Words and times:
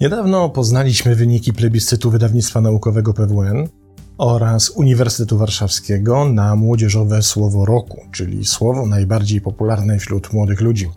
Niedawno 0.00 0.48
poznaliśmy 0.48 1.14
wyniki 1.14 1.52
plebiscytu 1.52 2.10
wydawnictwa 2.10 2.60
naukowego 2.60 3.14
PWN 3.14 3.68
oraz 4.18 4.70
Uniwersytetu 4.70 5.38
Warszawskiego 5.38 6.24
na 6.24 6.56
młodzieżowe 6.56 7.22
słowo 7.22 7.64
roku, 7.64 8.00
czyli 8.12 8.44
słowo 8.44 8.86
najbardziej 8.86 9.40
popularne 9.40 9.98
wśród 9.98 10.32
młodych 10.32 10.60
ludzi. 10.60 10.88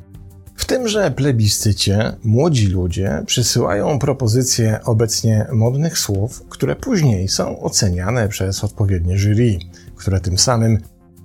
Tymże 0.74 1.12
plebiscycie 1.12 2.16
młodzi 2.24 2.68
ludzie 2.68 3.24
przysyłają 3.26 4.00
propozycje 4.00 4.80
obecnie 4.86 5.48
modnych 5.52 5.98
słów, 5.98 6.44
które 6.50 6.76
później 6.76 7.28
są 7.28 7.60
oceniane 7.60 8.28
przez 8.28 8.64
odpowiednie 8.64 9.18
jury, 9.18 9.58
które 9.96 10.20
tym 10.20 10.38
samym 10.38 10.78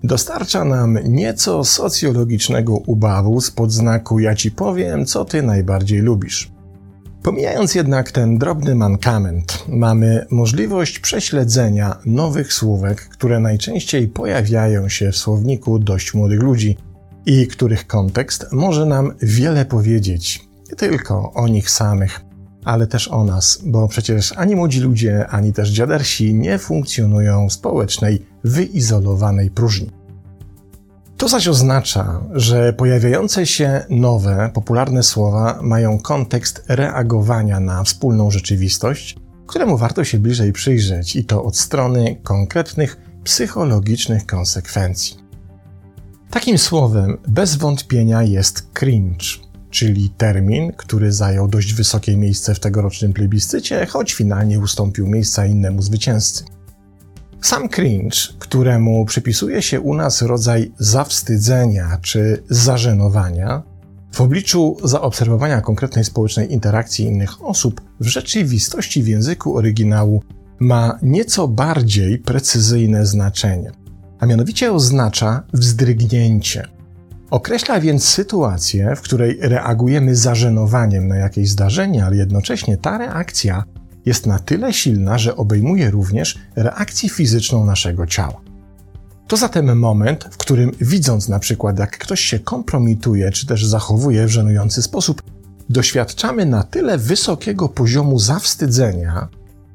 dostarcza 0.05 0.65
nam 0.65 0.99
nieco 1.05 1.65
socjologicznego 1.65 2.77
ubawu 2.77 3.41
z 3.41 3.51
podznaku 3.51 4.19
ja 4.19 4.35
ci 4.35 4.51
powiem, 4.51 5.07
co 5.07 5.25
ty 5.25 5.43
najbardziej 5.43 6.01
lubisz. 6.01 6.51
Pomijając 7.23 7.75
jednak 7.75 8.13
ten 8.13 8.39
drobny 8.39 8.75
mankament, 8.75 9.65
mamy 9.69 10.27
możliwość 10.31 10.99
prześledzenia 10.99 11.97
nowych 12.07 12.53
słówek, 12.53 13.01
które 13.01 13.41
najczęściej 13.41 14.09
pojawiają 14.09 14.89
się 14.89 15.13
w 15.13 15.17
słowniku 15.17 15.79
dość 15.79 16.15
młodych 16.15 16.43
ludzi 16.43 16.77
i 17.29 17.47
których 17.47 17.87
kontekst 17.87 18.47
może 18.53 18.87
nam 18.87 19.15
wiele 19.23 19.65
powiedzieć, 19.65 20.49
nie 20.71 20.77
tylko 20.77 21.33
o 21.33 21.49
nich 21.49 21.71
samych, 21.71 22.21
ale 22.65 22.87
też 22.87 23.09
o 23.09 23.25
nas, 23.25 23.61
bo 23.65 23.89
przecież 23.89 24.33
ani 24.33 24.57
młodzi 24.57 24.81
ludzie, 24.81 25.27
ani 25.27 25.53
też 25.53 25.71
dziadersi 25.71 26.35
nie 26.35 26.59
funkcjonują 26.59 27.49
w 27.49 27.53
społecznej, 27.53 28.27
wyizolowanej 28.45 29.51
próżni. 29.51 29.91
To 31.17 31.29
zaś 31.29 31.49
oznacza, 31.49 32.21
że 32.33 32.73
pojawiające 32.73 33.47
się 33.47 33.85
nowe, 33.91 34.51
popularne 34.55 35.03
słowa 35.03 35.59
mają 35.63 35.99
kontekst 35.99 36.65
reagowania 36.69 37.61
na 37.61 37.85
wspólną 37.85 38.31
rzeczywistość, 38.31 39.17
któremu 39.47 39.77
warto 39.77 40.05
się 40.05 40.19
bliżej 40.19 40.53
przyjrzeć 40.53 41.17
i 41.17 41.25
to 41.25 41.45
od 41.45 41.57
strony 41.57 42.17
konkretnych 42.23 42.97
psychologicznych 43.25 44.27
konsekwencji. 44.27 45.28
Takim 46.31 46.59
słowem 46.59 47.19
bez 47.29 47.57
wątpienia 47.57 48.23
jest 48.23 48.73
cringe, 48.73 49.27
czyli 49.71 50.11
termin, 50.11 50.73
który 50.73 51.13
zajął 51.13 51.49
dość 51.49 51.75
wysokie 51.75 52.17
miejsce 52.17 52.55
w 52.55 52.61
tegorocznym 52.61 53.13
plebiscycie, 53.13 53.87
choć 53.87 54.15
finalnie 54.15 54.61
ustąpił 54.61 55.07
miejsca 55.07 55.47
innemu 55.47 55.83
zwycięzcy. 55.83 56.45
Sam 57.43 57.69
cringe, 57.69 58.19
któremu 58.39 59.05
przypisuje 59.05 59.63
się 59.63 59.81
u 59.81 59.95
nas 59.95 60.23
rodzaj 60.23 60.73
zawstydzenia 60.79 61.99
czy 62.03 62.43
zażenowania, 62.51 63.63
w 64.13 64.21
obliczu 64.21 64.77
zaobserwowania 64.85 65.61
konkretnej 65.61 66.05
społecznej 66.05 66.53
interakcji 66.53 67.05
innych 67.05 67.45
osób, 67.45 67.81
w 68.01 68.07
rzeczywistości 68.07 69.03
w 69.03 69.09
języku 69.09 69.57
oryginału 69.57 70.23
ma 70.59 70.99
nieco 71.03 71.49
bardziej 71.49 72.19
precyzyjne 72.19 73.07
znaczenie, 73.07 73.73
a 74.19 74.27
mianowicie 74.27 74.73
oznacza 74.73 75.43
wzdrygnięcie. 75.53 76.69
Określa 77.31 77.81
więc 77.81 78.05
sytuację, 78.05 78.97
w 78.97 79.01
której 79.01 79.39
reagujemy 79.41 80.17
zażenowaniem 80.17 81.09
na 81.09 81.17
jakieś 81.17 81.51
zdarzenie, 81.51 82.05
ale 82.05 82.17
jednocześnie 82.17 82.77
ta 82.77 82.99
reakcja 82.99 83.65
jest 84.07 84.27
na 84.27 84.39
tyle 84.39 84.73
silna, 84.73 85.19
że 85.19 85.37
obejmuje 85.37 85.91
również 85.91 86.39
reakcję 86.57 87.09
fizyczną 87.09 87.65
naszego 87.67 88.07
ciała. 88.07 88.41
To 89.27 89.37
zatem 89.37 89.79
moment, 89.79 90.25
w 90.31 90.37
którym 90.37 90.71
widząc 90.81 91.29
na 91.29 91.39
przykład, 91.39 91.79
jak 91.79 91.99
ktoś 91.99 92.21
się 92.21 92.39
kompromituje 92.39 93.31
czy 93.31 93.47
też 93.47 93.67
zachowuje 93.67 94.27
w 94.27 94.31
żenujący 94.31 94.83
sposób, 94.83 95.23
doświadczamy 95.71 96.47
na 96.47 96.63
tyle 96.63 96.99
wysokiego 96.99 97.69
poziomu 97.69 98.19
zawstydzenia 98.19 99.29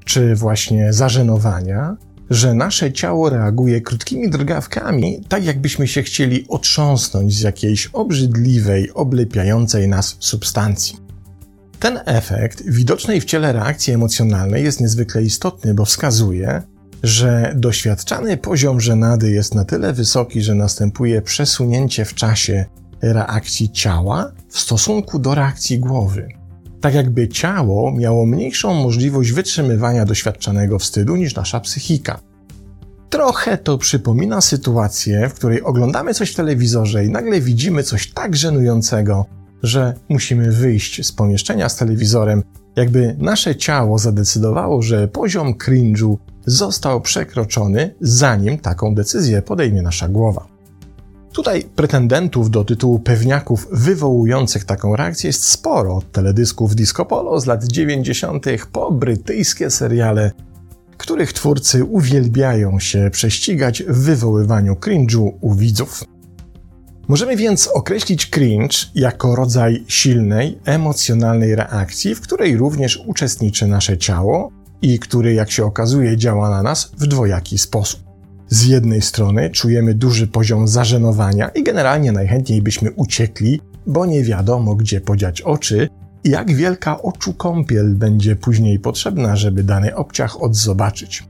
czy 0.06 0.36
właśnie 0.36 0.94
zażenowania, 0.94 1.98
że 2.34 2.54
nasze 2.54 2.92
ciało 2.92 3.30
reaguje 3.30 3.82
krótkimi 3.82 4.30
drgawkami, 4.30 5.22
tak 5.30 5.46
jakbyśmy 5.46 5.88
się 5.88 6.04
chcieli 6.04 6.46
otrząsnąć 6.48 7.34
z 7.36 7.42
jakiejś 7.42 7.88
obrzydliwej, 7.88 8.92
oblepiającej 8.94 9.88
nas 9.88 10.16
substancji. 10.20 10.98
Ten 11.80 12.00
efekt 12.06 12.64
widocznej 12.66 13.22
w 13.22 13.26
ciele 13.26 13.54
reakcji 13.54 13.94
emocjonalnej 13.94 14.64
jest 14.64 14.82
niezwykle 14.82 15.24
istotny, 15.24 15.74
bo 15.74 15.86
wskazuje, 15.86 16.62
że 17.04 17.54
doświadczany 17.56 18.38
poziom 18.38 18.82
żenady 18.82 19.32
jest 19.32 19.56
na 19.56 19.66
tyle 19.66 19.94
wysoki, 19.94 20.42
że 20.42 20.56
następuje 20.56 21.22
przesunięcie 21.22 22.06
w 22.06 22.14
czasie 22.14 22.66
reakcji 23.02 23.72
ciała 23.72 24.32
w 24.50 24.60
stosunku 24.60 25.20
do 25.20 25.36
reakcji 25.36 25.80
głowy. 25.80 26.43
Tak 26.84 26.94
jakby 26.94 27.28
ciało 27.28 27.92
miało 27.92 28.26
mniejszą 28.26 28.74
możliwość 28.74 29.32
wytrzymywania 29.32 30.06
doświadczanego 30.06 30.80
wstydu 30.80 31.16
niż 31.16 31.36
nasza 31.36 31.60
psychika. 31.60 32.20
Trochę 33.10 33.58
to 33.58 33.78
przypomina 33.78 34.42
sytuację, 34.42 35.30
w 35.30 35.34
której 35.34 35.62
oglądamy 35.62 36.14
coś 36.14 36.32
w 36.32 36.36
telewizorze 36.36 37.06
i 37.06 37.10
nagle 37.10 37.42
widzimy 37.42 37.84
coś 37.84 38.14
tak 38.14 38.36
żenującego, 38.36 39.26
że 39.64 39.94
musimy 40.10 40.52
wyjść 40.52 41.06
z 41.06 41.12
pomieszczenia 41.12 41.70
z 41.70 41.76
telewizorem, 41.76 42.44
jakby 42.76 43.16
nasze 43.20 43.56
ciało 43.56 43.98
zadecydowało, 43.98 44.82
że 44.82 45.08
poziom 45.08 45.54
cringe'u 45.54 46.18
został 46.46 47.02
przekroczony, 47.02 47.96
zanim 48.02 48.58
taką 48.58 48.96
decyzję 48.96 49.42
podejmie 49.42 49.82
nasza 49.82 50.10
głowa. 50.10 50.53
Tutaj 51.34 51.64
pretendentów 51.76 52.50
do 52.50 52.64
tytułu 52.64 53.00
pewniaków 53.00 53.68
wywołujących 53.72 54.66
taką 54.66 54.96
reakcję 54.96 55.28
jest 55.28 55.44
sporo, 55.44 55.96
od 55.96 56.12
teledysków 56.12 56.76
Disco 56.76 57.06
Polo 57.06 57.40
z 57.40 57.46
lat 57.46 57.64
90. 57.64 58.46
po 58.72 58.92
brytyjskie 58.92 59.70
seriale, 59.70 60.32
których 60.98 61.34
twórcy 61.34 61.86
uwielbiają 61.86 62.80
się 62.80 63.10
prześcigać 63.12 63.84
w 63.84 63.98
wywoływaniu 63.98 64.74
cringe'u 64.74 65.32
u 65.42 65.54
widzów. 65.54 66.04
Możemy 67.08 67.38
więc 67.38 67.68
określić 67.68 68.30
cringe 68.30 68.78
jako 68.96 69.36
rodzaj 69.36 69.84
silnej, 69.88 70.60
emocjonalnej 70.66 71.56
reakcji, 71.56 72.16
w 72.16 72.22
której 72.22 72.58
również 72.58 73.04
uczestniczy 73.08 73.68
nasze 73.68 73.98
ciało 73.98 74.52
i 74.82 75.00
który, 75.00 75.34
jak 75.34 75.52
się 75.52 75.66
okazuje, 75.66 76.18
działa 76.18 76.50
na 76.50 76.64
nas 76.64 76.92
w 76.98 77.08
dwojaki 77.08 77.58
sposób. 77.58 78.13
Z 78.50 78.66
jednej 78.66 79.02
strony 79.02 79.50
czujemy 79.50 79.94
duży 79.94 80.28
poziom 80.28 80.68
zażenowania 80.68 81.50
i 81.50 81.64
generalnie 81.64 82.12
najchętniej 82.12 82.62
byśmy 82.62 82.92
uciekli, 82.92 83.62
bo 83.88 84.06
nie 84.06 84.24
wiadomo, 84.24 84.76
gdzie 84.76 85.02
podziać 85.02 85.42
oczy 85.42 85.90
i 86.24 86.30
jak 86.30 86.54
wielka 86.54 87.02
oczu 87.02 87.34
kąpiel 87.34 87.96
będzie 87.96 88.36
później 88.36 88.80
potrzebna, 88.80 89.36
żeby 89.36 89.64
dany 89.64 89.96
obciach 89.96 90.42
odzobaczyć. 90.42 91.24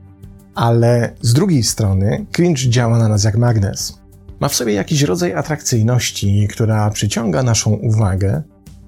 Ale 0.54 1.14
z 1.20 1.32
drugiej 1.32 1.62
strony 1.62 2.26
cringe 2.32 2.68
działa 2.68 2.98
na 2.98 3.08
nas 3.08 3.24
jak 3.24 3.36
magnes. 3.36 3.98
Ma 4.40 4.48
w 4.48 4.54
sobie 4.54 4.72
jakiś 4.72 5.02
rodzaj 5.02 5.34
atrakcyjności, 5.34 6.48
która 6.50 6.90
przyciąga 6.90 7.42
naszą 7.42 7.70
uwagę, 7.70 8.42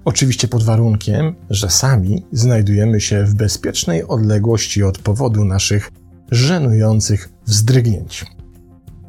oczywiście 0.05 0.47
pod 0.47 0.63
warunkiem, 0.63 1.35
że 1.49 1.69
sami 1.69 2.25
znajdujemy 2.31 3.01
się 3.01 3.23
w 3.23 3.35
bezpiecznej 3.35 4.03
odległości 4.03 4.83
od 4.83 4.97
powodu 4.97 5.45
naszych 5.45 5.91
żenujących 6.31 7.29
wzdrygnięć. 7.45 8.25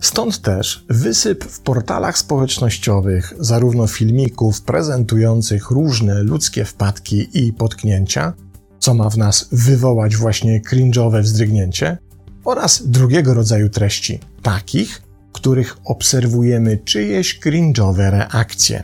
Stąd 0.01 0.43
też 0.43 0.85
wysyp 0.89 1.45
w 1.45 1.61
portalach 1.61 2.19
społecznościowych 2.19 3.35
zarówno 3.39 3.87
filmików 3.87 4.63
prezentujących 4.63 5.71
różne 5.71 6.23
ludzkie 6.23 6.65
wpadki 6.65 7.29
i 7.47 7.53
potknięcia, 7.53 8.33
co 8.79 8.95
ma 8.95 9.11
w 9.11 9.17
nas 9.17 9.49
wywołać 9.53 10.17
właśnie 10.17 10.61
cringe'owe 10.61 11.23
wzdrygnięcie, 11.23 11.99
oraz 12.45 12.83
drugiego 12.87 13.35
rodzaju 13.35 13.69
treści, 13.69 14.19
takich, 14.43 15.03
których 15.33 15.77
obserwujemy 15.85 16.79
czyjeś 16.85 17.41
cringe'owe 17.41 18.11
reakcje. 18.11 18.83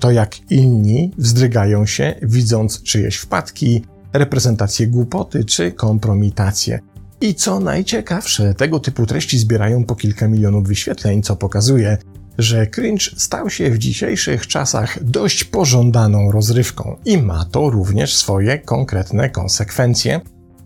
To 0.00 0.10
jak 0.10 0.50
inni 0.50 1.12
wzdrygają 1.18 1.86
się, 1.86 2.14
widząc 2.22 2.82
czyjeś 2.82 3.16
wpadki, 3.16 3.84
reprezentacje 4.12 4.86
głupoty 4.86 5.44
czy 5.44 5.72
kompromitacje. 5.72 6.80
I 7.20 7.34
co 7.34 7.60
najciekawsze, 7.60 8.54
tego 8.54 8.80
typu 8.80 9.06
treści 9.06 9.38
zbierają 9.38 9.84
po 9.84 9.96
kilka 9.96 10.28
milionów 10.28 10.66
wyświetleń, 10.66 11.22
co 11.22 11.36
pokazuje, 11.36 11.98
że 12.38 12.66
cringe 12.66 13.10
stał 13.16 13.50
się 13.50 13.70
w 13.70 13.78
dzisiejszych 13.78 14.46
czasach 14.46 15.04
dość 15.04 15.44
pożądaną 15.44 16.32
rozrywką 16.32 16.96
i 17.04 17.18
ma 17.18 17.44
to 17.44 17.70
również 17.70 18.16
swoje 18.16 18.58
konkretne 18.58 19.30
konsekwencje, 19.30 20.20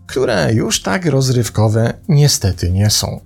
które 0.07 0.53
już 0.53 0.81
tak 0.81 1.05
rozrywkowe 1.05 1.93
niestety 2.09 2.71
nie 2.71 2.89
są. 2.89 3.19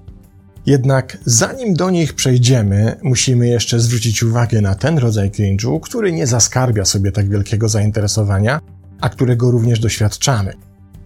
Jednak 0.66 1.18
zanim 1.25 1.74
do 1.74 1.89
nich 1.89 2.13
przejdziemy, 2.13 3.00
musimy 3.04 3.48
jeszcze 3.48 3.80
zwrócić 3.80 4.24
uwagę 4.24 4.62
na 4.62 4.75
ten 4.75 4.98
rodzaj 4.98 5.31
cringe'u, 5.31 5.80
który 5.80 6.12
nie 6.12 6.28
zaskarbia 6.28 6.86
sobie 6.86 7.12
tak 7.12 7.30
wielkiego 7.30 7.69
zainteresowania, 7.69 8.60
a 9.01 9.10
którego 9.10 9.51
również 9.51 9.80
doświadczamy. 9.80 10.54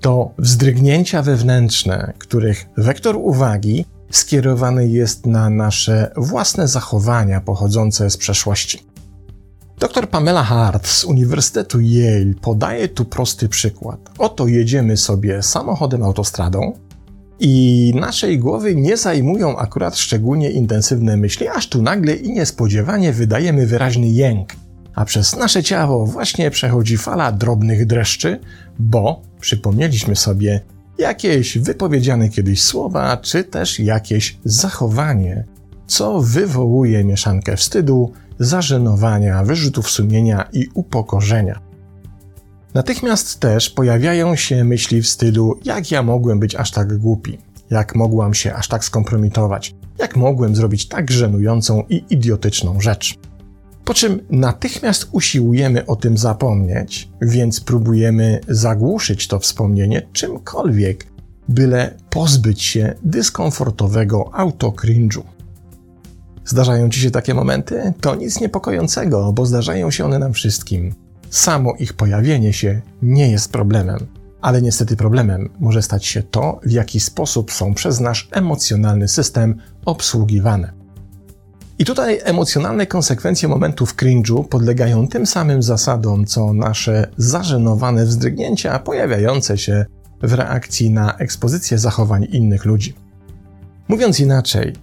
To 0.02 0.32
wzdrygnięcia 0.38 1.22
wewnętrzne, 1.22 2.14
których 2.18 2.66
wektor 2.78 3.16
uwagi 3.18 3.86
skierowany 4.12 4.88
jest 4.88 5.26
na 5.26 5.50
nasze 5.50 6.12
własne 6.18 6.68
zachowania 6.68 7.42
pochodzące 7.42 8.10
z 8.10 8.18
przeszłości. 8.18 8.84
Dr 9.80 10.10
Pamela 10.10 10.44
Hart 10.44 10.88
z 10.88 11.04
Uniwersytetu 11.04 11.80
Yale 11.82 12.34
podaje 12.42 12.88
tu 12.88 13.06
prosty 13.06 13.50
przykład. 13.50 14.00
Oto 14.18 14.48
jedziemy 14.48 14.98
sobie 14.98 15.44
samochodem 15.44 16.04
autostradą 16.04 16.74
i 17.40 17.94
naszej 17.96 18.40
głowy 18.40 18.76
nie 18.76 18.98
zajmują 18.98 19.58
akurat 19.58 19.98
szczególnie 19.98 20.52
intensywne 20.52 21.18
myśli, 21.18 21.48
aż 21.48 21.70
tu 21.70 21.82
nagle 21.82 22.14
i 22.16 22.32
niespodziewanie 22.32 23.14
wydajemy 23.14 23.68
wyraźny 23.68 24.08
jęk, 24.08 24.54
a 25.00 25.06
przez 25.06 25.36
nasze 25.36 25.64
ciało 25.64 26.06
właśnie 26.06 26.52
przechodzi 26.52 26.98
fala 26.98 27.32
drobnych 27.32 27.86
dreszczy, 27.86 28.40
bo 28.80 29.22
przypomnieliśmy 29.40 30.16
sobie 30.16 30.62
jakieś 30.98 31.58
wypowiedziane 31.58 32.30
kiedyś 32.30 32.62
słowa, 32.62 33.18
czy 33.18 33.44
też 33.44 33.80
jakieś 33.80 34.38
zachowanie, 34.46 35.44
co 35.88 36.22
wywołuje 36.22 37.04
mieszankę 37.04 37.58
wstydu, 37.58 38.12
zażenowania, 38.40 39.44
wyrzutów 39.44 39.90
sumienia 39.90 40.50
i 40.54 40.68
upokorzenia. 40.74 41.60
Natychmiast 42.74 43.40
też 43.40 43.70
pojawiają 43.70 44.36
się 44.36 44.64
myśli 44.64 45.02
w 45.02 45.08
stylu: 45.08 45.60
jak 45.64 45.92
ja 45.92 46.04
mogłem 46.04 46.40
być 46.40 46.56
aż 46.56 46.72
tak 46.72 46.98
głupi, 46.98 47.38
jak 47.70 47.96
mogłam 47.96 48.34
się 48.34 48.54
aż 48.54 48.68
tak 48.68 48.86
skompromitować, 48.86 49.76
jak 49.98 50.16
mogłem 50.16 50.56
zrobić 50.56 50.88
tak 50.88 51.12
żenującą 51.12 51.84
i 51.90 52.04
idiotyczną 52.10 52.82
rzecz. 52.82 53.29
Po 53.90 53.94
czym 53.94 54.20
natychmiast 54.30 55.08
usiłujemy 55.12 55.86
o 55.86 55.96
tym 55.96 56.18
zapomnieć, 56.18 57.10
więc 57.22 57.62
próbujemy 57.62 58.40
zagłuszyć 58.48 59.28
to 59.28 59.40
wspomnienie 59.40 60.08
czymkolwiek, 60.14 61.06
byle 61.48 61.98
pozbyć 62.10 62.64
się 62.64 62.96
dyskomfortowego 63.04 64.32
autocringe'u. 64.34 65.22
Zdarzają 66.46 66.90
ci 66.90 67.00
się 67.00 67.12
takie 67.12 67.34
momenty? 67.34 67.94
To 68.02 68.16
nic 68.16 68.42
niepokojącego, 68.42 69.34
bo 69.34 69.46
zdarzają 69.46 69.92
się 69.92 70.06
one 70.06 70.20
nam 70.20 70.34
wszystkim. 70.34 70.96
Samo 71.30 71.74
ich 71.80 71.94
pojawienie 71.94 72.54
się 72.54 72.82
nie 73.02 73.32
jest 73.32 73.52
problemem, 73.52 74.08
ale 74.42 74.62
niestety 74.62 74.96
problemem 74.96 75.50
może 75.60 75.82
stać 75.82 76.06
się 76.06 76.24
to, 76.24 76.60
w 76.64 76.72
jaki 76.72 77.00
sposób 77.00 77.52
są 77.52 77.74
przez 77.74 78.00
nasz 78.00 78.30
emocjonalny 78.32 79.08
system 79.08 79.56
obsługiwane. 79.86 80.79
I 81.80 81.86
tutaj 81.86 82.20
emocjonalne 82.24 82.88
konsekwencje 82.88 83.50
momentów 83.50 83.96
cringe'u 83.96 84.48
podlegają 84.48 85.08
tym 85.08 85.26
samym 85.26 85.64
zasadom, 85.64 86.26
co 86.26 86.54
nasze 86.54 87.08
zażenowane 87.18 88.06
wzdrygnięcia 88.06 88.80
pojawiające 88.80 89.58
się 89.58 89.86
w 90.22 90.34
reakcji 90.34 90.92
na 90.92 91.18
ekspozycję 91.18 91.78
zachowań 91.78 92.28
innych 92.32 92.66
ludzi. 92.66 92.96
Mówiąc 93.88 94.20
inaczej, 94.20 94.76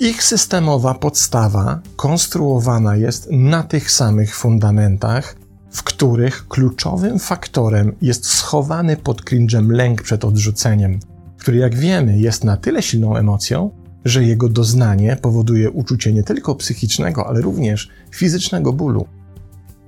ich 0.00 0.22
systemowa 0.22 0.94
podstawa 0.94 1.80
konstruowana 1.96 2.96
jest 2.96 3.28
na 3.30 3.62
tych 3.62 3.90
samych 3.90 4.36
fundamentach, 4.36 5.36
w 5.70 5.82
których 5.82 6.48
kluczowym 6.48 7.18
faktorem 7.18 7.92
jest 8.02 8.26
schowany 8.26 8.96
pod 8.96 9.22
cringe'em 9.22 9.70
lęk 9.70 10.02
przed 10.02 10.24
odrzuceniem, 10.24 11.00
który 11.38 11.58
jak 11.58 11.74
wiemy 11.74 12.18
jest 12.18 12.44
na 12.44 12.56
tyle 12.56 12.82
silną 12.82 13.16
emocją, 13.16 13.70
że 14.08 14.24
jego 14.24 14.48
doznanie 14.48 15.16
powoduje 15.22 15.70
uczucie 15.70 16.12
nie 16.12 16.22
tylko 16.22 16.54
psychicznego, 16.54 17.26
ale 17.26 17.40
również 17.40 17.90
fizycznego 18.10 18.72
bólu. 18.72 19.06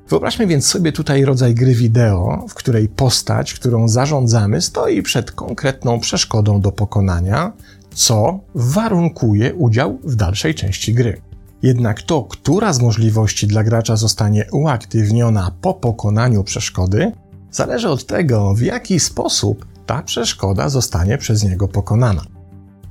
Wyobraźmy 0.08 0.46
więc 0.46 0.66
sobie 0.66 0.92
tutaj 0.92 1.24
rodzaj 1.24 1.54
gry 1.54 1.74
wideo, 1.74 2.46
w 2.48 2.54
której 2.54 2.88
postać, 2.88 3.54
którą 3.54 3.88
zarządzamy, 3.88 4.62
stoi 4.62 5.02
przed 5.02 5.32
konkretną 5.32 6.00
przeszkodą 6.00 6.60
do 6.60 6.72
pokonania, 6.72 7.52
co 7.94 8.40
warunkuje 8.54 9.54
udział 9.54 9.98
w 10.04 10.14
dalszej 10.14 10.54
części 10.54 10.94
gry. 10.94 11.20
Jednak 11.62 12.02
to, 12.02 12.22
która 12.22 12.72
z 12.72 12.80
możliwości 12.80 13.46
dla 13.46 13.64
gracza 13.64 13.96
zostanie 13.96 14.46
uaktywniona 14.52 15.50
po 15.60 15.74
pokonaniu 15.74 16.44
przeszkody, 16.44 17.12
zależy 17.50 17.88
od 17.88 18.06
tego, 18.06 18.54
w 18.54 18.60
jaki 18.60 19.00
sposób 19.00 19.66
ta 19.86 20.02
przeszkoda 20.02 20.68
zostanie 20.68 21.18
przez 21.18 21.44
niego 21.44 21.68
pokonana. 21.68 22.37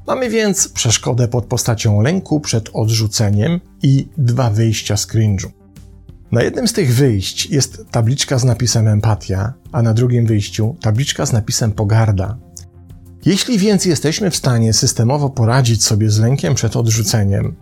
Mamy 0.08 0.30
więc 0.30 0.70
przeszkodę 0.70 1.28
pod 1.28 1.46
postacią 1.46 2.02
lęku 2.02 2.40
przed 2.40 2.70
odrzuceniem 2.74 3.60
i 3.84 4.08
dwa 4.18 4.50
wyjścia 4.50 4.98
z 4.98 5.08
cringe'u. 5.08 5.48
Na 6.32 6.44
jednym 6.44 6.68
z 6.68 6.74
tych 6.74 6.96
wyjść 6.96 7.46
jest 7.46 7.86
tabliczka 7.92 8.40
z 8.40 8.44
napisem 8.44 8.88
empatia, 8.88 9.54
a 9.72 9.82
na 9.82 9.94
drugim 9.94 10.26
wyjściu 10.26 10.76
tabliczka 10.82 11.26
z 11.26 11.34
napisem 11.34 11.72
pogarda. 11.72 12.38
Jeśli 13.26 13.58
więc 13.58 13.86
jesteśmy 13.86 14.32
w 14.32 14.36
stanie 14.36 14.74
systemowo 14.74 15.30
poradzić 15.30 15.84
sobie 15.84 16.10
z 16.10 16.20
lękiem 16.20 16.56
przed 16.56 16.76
odrzuceniem 16.76 17.56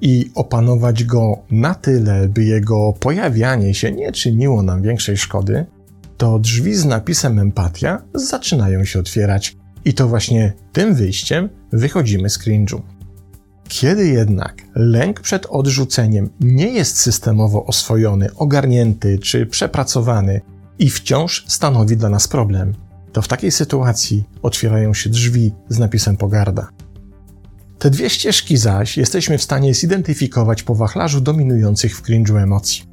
i 0.00 0.30
opanować 0.34 1.04
go 1.04 1.42
na 1.50 1.74
tyle, 1.74 2.28
by 2.28 2.44
jego 2.44 2.92
pojawianie 3.00 3.74
się 3.74 3.92
nie 3.92 4.12
czyniło 4.12 4.62
nam 4.62 4.82
większej 4.82 5.16
szkody, 5.16 5.66
to 6.16 6.38
drzwi 6.38 6.74
z 6.74 6.84
napisem 6.84 7.38
empatia 7.38 8.02
zaczynają 8.14 8.84
się 8.84 9.00
otwierać 9.00 9.56
i 9.84 9.94
to 9.94 10.08
właśnie 10.08 10.52
tym 10.72 10.94
wyjściem 10.94 11.48
wychodzimy 11.72 12.30
z 12.30 12.38
cringe'u. 12.38 12.80
Kiedy 13.68 14.08
jednak 14.08 14.62
lęk 14.74 15.20
przed 15.20 15.46
odrzuceniem 15.46 16.30
nie 16.40 16.68
jest 16.68 16.98
systemowo 16.98 17.66
oswojony, 17.66 18.34
ogarnięty 18.34 19.18
czy 19.18 19.46
przepracowany 19.46 20.40
i 20.78 20.90
wciąż 20.90 21.44
stanowi 21.48 21.96
dla 21.96 22.08
nas 22.08 22.28
problem, 22.28 22.74
to 23.12 23.22
w 23.22 23.28
takiej 23.28 23.50
sytuacji 23.50 24.24
otwierają 24.42 24.94
się 24.94 25.10
drzwi 25.10 25.52
z 25.68 25.78
napisem 25.78 26.16
pogarda. 26.16 26.68
Te 27.78 27.90
dwie 27.90 28.10
ścieżki 28.10 28.56
zaś 28.56 28.96
jesteśmy 28.96 29.38
w 29.38 29.42
stanie 29.42 29.74
zidentyfikować 29.74 30.62
po 30.62 30.74
wachlarzu 30.74 31.20
dominujących 31.20 31.96
w 31.96 32.02
cringe'u 32.02 32.42
emocji. 32.42 32.91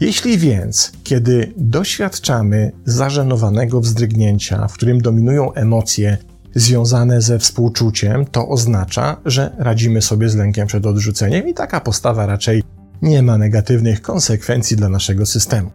Jeśli 0.00 0.38
więc, 0.38 0.92
kiedy 1.04 1.52
doświadczamy 1.56 2.72
zażenowanego 2.84 3.80
wzdrygnięcia, 3.80 4.68
w 4.68 4.72
którym 4.72 5.00
dominują 5.00 5.52
emocje 5.52 6.18
związane 6.54 7.22
ze 7.22 7.38
współczuciem, 7.38 8.24
to 8.26 8.48
oznacza, 8.48 9.16
że 9.24 9.56
radzimy 9.58 10.02
sobie 10.02 10.28
z 10.28 10.34
lękiem 10.34 10.66
przed 10.66 10.86
odrzuceniem 10.86 11.48
i 11.48 11.54
taka 11.54 11.80
postawa 11.80 12.26
raczej 12.26 12.62
nie 13.02 13.22
ma 13.22 13.38
negatywnych 13.38 14.02
konsekwencji 14.02 14.76
dla 14.76 14.88
naszego 14.88 15.26
systemu. 15.26 15.70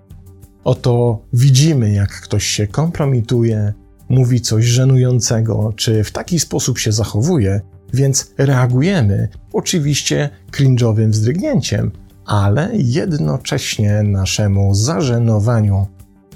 Oto 0.63 1.21
widzimy, 1.33 1.93
jak 1.93 2.09
ktoś 2.09 2.45
się 2.45 2.67
kompromituje, 2.67 3.73
mówi 4.09 4.41
coś 4.41 4.65
żenującego, 4.65 5.73
czy 5.75 6.03
w 6.03 6.11
taki 6.11 6.39
sposób 6.39 6.79
się 6.79 6.91
zachowuje, 6.91 7.61
więc 7.93 8.33
reagujemy, 8.37 9.27
oczywiście 9.53 10.29
cringe'owym 10.51 11.09
wzdrygnięciem, 11.09 11.91
ale 12.29 12.69
jednocześnie 12.73 14.03
naszemu 14.03 14.75
zażenowaniu 14.75 15.87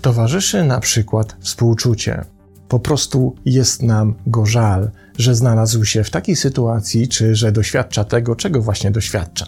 towarzyszy 0.01 0.63
na 0.63 0.79
przykład 0.79 1.35
współczucie. 1.39 2.25
Po 2.67 2.79
prostu 2.79 3.35
jest 3.45 3.83
nam 3.83 4.15
go 4.27 4.45
żal, 4.45 4.91
że 5.17 5.35
znalazł 5.35 5.85
się 5.85 6.03
w 6.03 6.09
takiej 6.09 6.35
sytuacji, 6.35 7.07
czy 7.07 7.35
że 7.35 7.51
doświadcza 7.51 8.03
tego, 8.03 8.35
czego 8.35 8.61
właśnie 8.61 8.91
doświadcza. 8.91 9.45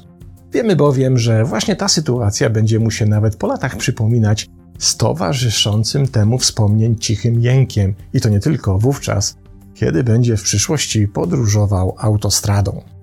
Wiemy 0.53 0.75
bowiem, 0.75 1.17
że 1.17 1.45
właśnie 1.45 1.75
ta 1.75 1.87
sytuacja 1.87 2.49
będzie 2.49 2.79
mu 2.79 2.91
się 2.91 3.05
nawet 3.05 3.35
po 3.35 3.47
latach 3.47 3.77
przypominać 3.77 4.49
z 4.79 4.97
towarzyszącym 4.97 6.07
temu 6.07 6.37
wspomnień 6.37 6.95
cichym 6.95 7.41
jękiem, 7.41 7.95
i 8.13 8.21
to 8.21 8.29
nie 8.29 8.39
tylko 8.39 8.79
wówczas, 8.79 9.37
kiedy 9.73 10.03
będzie 10.03 10.37
w 10.37 10.43
przyszłości 10.43 11.07
podróżował 11.07 11.95
autostradą. 11.97 12.94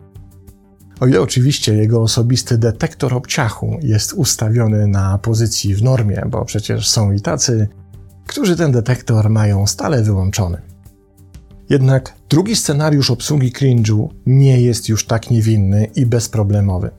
O 1.01 1.07
ile 1.07 1.21
oczywiście 1.21 1.75
jego 1.75 2.03
osobisty 2.03 2.59
detektor 2.59 3.15
obciachu 3.15 3.79
jest 3.83 4.13
ustawiony 4.13 4.87
na 4.87 5.19
pozycji 5.19 5.75
w 5.75 5.83
normie, 5.83 6.23
bo 6.31 6.45
przecież 6.45 6.89
są 6.89 7.13
i 7.13 7.21
tacy, 7.21 7.69
którzy 8.27 8.57
ten 8.57 8.73
detektor 8.73 9.31
mają 9.31 9.67
stale 9.67 10.03
wyłączony. 10.03 10.63
Jednak 11.71 12.15
drugi 12.29 12.57
scenariusz 12.57 13.11
obsługi 13.11 13.53
cringe'u 13.53 14.09
nie 14.27 14.61
jest 14.61 14.89
już 14.89 15.07
tak 15.07 15.31
niewinny 15.31 15.87
i 15.97 16.07
bezproblemowy. 16.07 16.91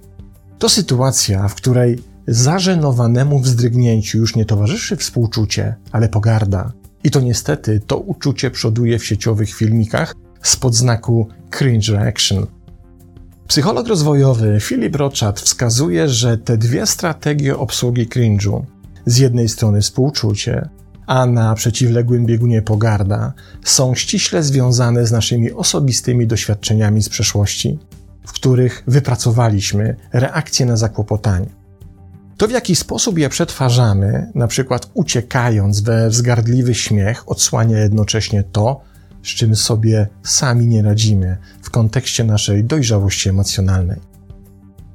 To 0.60 0.70
sytuacja, 0.70 1.48
w 1.48 1.56
której 1.56 2.00
zażenowanemu 2.28 3.40
wzdrygnięciu 3.40 4.18
już 4.18 4.36
nie 4.36 4.46
towarzyszy 4.46 4.96
współczucie, 4.96 5.76
ale 5.92 6.10
pogarda. 6.10 6.72
I 7.04 7.12
to 7.12 7.22
niestety 7.22 7.82
to 7.88 7.98
uczucie 7.98 8.52
przoduje 8.52 9.00
w 9.00 9.06
sieciowych 9.06 9.54
filmikach 9.54 10.16
spod 10.42 10.76
znaku 10.76 11.28
cringe 11.50 11.94
reaction. 11.94 12.48
Psycholog 13.54 13.88
rozwojowy 13.88 14.60
Philip 14.60 14.96
Rochard 14.96 15.40
wskazuje, 15.40 16.10
że 16.10 16.38
te 16.38 16.58
dwie 16.58 16.86
strategie 16.86 17.58
obsługi 17.58 18.08
cringe'u, 18.08 18.62
z 19.06 19.18
jednej 19.18 19.50
strony 19.50 19.82
współczucie, 19.82 20.70
a 21.08 21.26
na 21.26 21.56
przeciwległym 21.56 22.26
biegunie 22.26 22.62
pogarda, 22.62 23.34
są 23.64 23.96
ściśle 23.96 24.44
związane 24.44 25.06
z 25.08 25.12
naszymi 25.12 25.52
osobistymi 25.52 26.28
doświadczeniami 26.28 27.04
z 27.04 27.10
przeszłości, 27.10 27.80
w 28.28 28.32
których 28.32 28.84
wypracowaliśmy 28.88 29.96
reakcje 30.14 30.66
na 30.66 30.78
zakłopotanie. 30.78 31.50
To, 32.38 32.48
w 32.48 32.52
jaki 32.52 32.76
sposób 32.76 33.18
je 33.18 33.30
przetwarzamy, 33.30 34.32
na 34.36 34.48
przykład 34.48 34.90
uciekając 34.94 35.82
we 35.82 36.10
wzgardliwy 36.10 36.76
śmiech, 36.76 37.30
odsłania 37.30 37.80
jednocześnie 37.80 38.44
to, 38.44 38.82
z 39.24 39.28
czym 39.28 39.56
sobie 39.56 40.08
sami 40.24 40.68
nie 40.68 40.82
radzimy 40.82 41.38
w 41.62 41.70
kontekście 41.70 42.24
naszej 42.24 42.64
dojrzałości 42.64 43.30
emocjonalnej. 43.30 44.00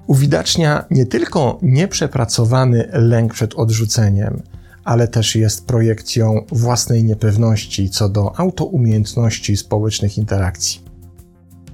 Uwidacznia 0.06 0.84
nie 0.90 1.06
tylko 1.06 1.58
nieprzepracowany 1.62 2.88
lęk 2.92 3.34
przed 3.34 3.54
odrzuceniem, 3.54 4.42
ale 4.84 5.08
też 5.08 5.36
jest 5.36 5.66
projekcją 5.66 6.44
własnej 6.52 7.04
niepewności 7.04 7.90
co 7.90 8.08
do 8.08 8.38
autoumiejętności 8.38 9.56
społecznych 9.56 10.18
interakcji. 10.18 10.80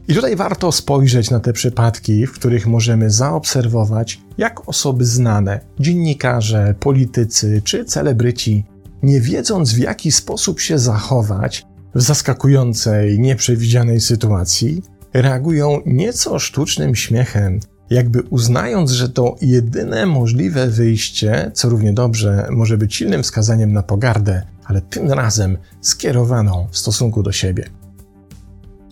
I 0.09 0.15
tutaj 0.15 0.37
warto 0.37 0.73
spojrzeć 0.73 1.31
na 1.31 1.41
te 1.41 1.53
przypadki, 1.53 2.27
w 2.27 2.33
których 2.33 2.67
możemy 2.67 3.11
zaobserwować, 3.11 4.21
jak 4.39 4.69
osoby 4.69 5.05
znane, 5.05 5.61
dziennikarze, 5.81 6.75
politycy 6.81 7.63
czy 7.65 7.85
celebryci, 7.85 8.65
nie 9.03 9.21
wiedząc 9.21 9.73
w 9.73 9.79
jaki 9.79 10.13
sposób 10.13 10.61
się 10.61 10.79
zachować 10.79 11.67
w 11.95 12.03
zaskakującej, 12.03 13.21
nieprzewidzianej 13.21 14.01
sytuacji, 14.01 14.83
reagują 15.13 15.81
nieco 15.87 16.39
sztucznym 16.39 16.95
śmiechem, 16.95 17.61
jakby 17.91 18.23
uznając, 18.23 18.91
że 18.91 19.09
to 19.09 19.37
jedyne 19.41 20.07
możliwe 20.07 20.67
wyjście, 20.67 21.51
co 21.55 21.69
równie 21.69 21.93
dobrze 21.93 22.49
może 22.51 22.79
być 22.79 22.95
silnym 22.95 23.23
wskazaniem 23.23 23.73
na 23.73 23.83
pogardę, 23.83 24.43
ale 24.65 24.81
tym 24.81 25.13
razem 25.13 25.59
skierowaną 25.81 26.69
w 26.71 26.79
stosunku 26.79 27.23
do 27.23 27.33
siebie. 27.33 27.65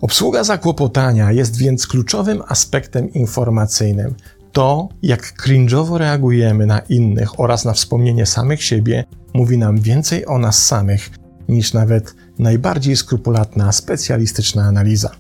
Obsługa 0.00 0.44
zakłopotania 0.44 1.32
jest 1.32 1.56
więc 1.56 1.86
kluczowym 1.86 2.42
aspektem 2.48 3.12
informacyjnym. 3.12 4.14
To, 4.52 4.88
jak 5.02 5.42
cringe'owo 5.42 5.96
reagujemy 5.96 6.66
na 6.66 6.78
innych 6.78 7.40
oraz 7.40 7.64
na 7.64 7.72
wspomnienie 7.72 8.26
samych 8.26 8.62
siebie, 8.62 9.04
mówi 9.34 9.58
nam 9.58 9.80
więcej 9.80 10.26
o 10.26 10.38
nas 10.38 10.66
samych 10.66 11.10
niż 11.52 11.72
nawet 11.72 12.14
najbardziej 12.38 12.96
skrupulatna 12.96 13.72
specjalistyczna 13.72 14.64
analiza. 14.64 15.10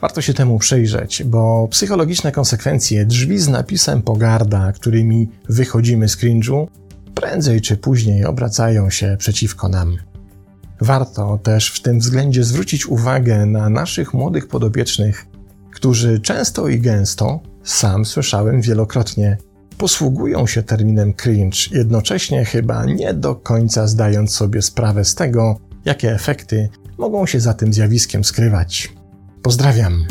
Warto 0.00 0.20
się 0.20 0.34
temu 0.34 0.58
przyjrzeć, 0.58 1.22
bo 1.24 1.68
psychologiczne 1.70 2.32
konsekwencje 2.32 3.06
drzwi 3.06 3.38
z 3.38 3.48
napisem 3.48 4.02
pogarda, 4.02 4.72
którymi 4.72 5.28
wychodzimy 5.48 6.08
z 6.08 6.16
cringe'u, 6.16 6.66
prędzej 7.14 7.60
czy 7.60 7.76
później 7.76 8.24
obracają 8.24 8.90
się 8.90 9.16
przeciwko 9.18 9.68
nam. 9.68 9.96
Warto 10.80 11.38
też 11.42 11.70
w 11.70 11.82
tym 11.82 11.98
względzie 11.98 12.44
zwrócić 12.44 12.86
uwagę 12.86 13.46
na 13.46 13.70
naszych 13.70 14.14
młodych 14.14 14.48
podobiecznych, 14.48 15.26
którzy 15.74 16.20
często 16.20 16.68
i 16.68 16.80
gęsto, 16.80 17.40
sam 17.64 18.04
słyszałem 18.04 18.60
wielokrotnie, 18.60 19.36
posługują 19.82 20.46
się 20.46 20.62
terminem 20.62 21.14
cringe, 21.14 21.58
jednocześnie 21.72 22.44
chyba 22.44 22.84
nie 22.84 23.14
do 23.14 23.34
końca 23.34 23.86
zdając 23.86 24.34
sobie 24.34 24.62
sprawę 24.62 25.04
z 25.04 25.14
tego, 25.14 25.58
jakie 25.84 26.14
efekty 26.14 26.68
mogą 26.98 27.26
się 27.26 27.40
za 27.40 27.54
tym 27.54 27.72
zjawiskiem 27.72 28.24
skrywać. 28.24 28.92
Pozdrawiam! 29.42 30.06